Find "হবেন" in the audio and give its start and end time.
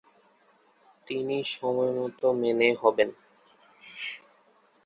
2.81-3.09